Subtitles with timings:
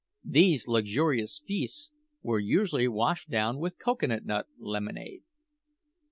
[0.25, 1.91] These luxurious feasts
[2.23, 5.21] were usually washed down with cocoa nut lemonade.